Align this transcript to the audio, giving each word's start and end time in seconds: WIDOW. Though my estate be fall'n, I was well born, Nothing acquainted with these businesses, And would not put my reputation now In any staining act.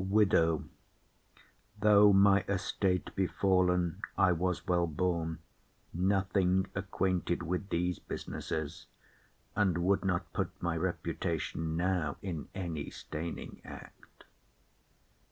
WIDOW. 0.00 0.62
Though 1.80 2.12
my 2.12 2.42
estate 2.48 3.12
be 3.16 3.26
fall'n, 3.26 4.00
I 4.16 4.30
was 4.30 4.64
well 4.68 4.86
born, 4.86 5.40
Nothing 5.92 6.68
acquainted 6.76 7.42
with 7.42 7.70
these 7.70 7.98
businesses, 7.98 8.86
And 9.56 9.78
would 9.78 10.04
not 10.04 10.32
put 10.32 10.52
my 10.62 10.76
reputation 10.76 11.76
now 11.76 12.16
In 12.22 12.48
any 12.54 12.90
staining 12.90 13.60
act. 13.64 14.22